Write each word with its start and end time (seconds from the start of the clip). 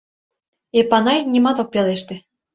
Эпанай 0.79 1.19
нимат 1.31 1.57
ок 1.61 1.69
пелеште. 1.73 2.15